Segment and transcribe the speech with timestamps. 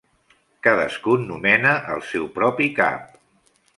[0.67, 3.05] Cadascun nomena el seu propi cap.